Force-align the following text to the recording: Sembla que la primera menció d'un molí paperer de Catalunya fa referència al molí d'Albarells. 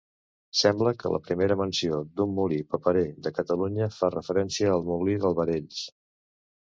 Sembla 0.59 0.93
que 1.01 1.11
la 1.15 1.19
primera 1.27 1.57
menció 1.59 1.99
d'un 2.21 2.33
molí 2.39 2.59
paperer 2.71 3.05
de 3.27 3.35
Catalunya 3.41 3.91
fa 3.99 4.11
referència 4.17 4.73
al 4.79 4.85
molí 4.89 5.19
d'Albarells. 5.27 5.85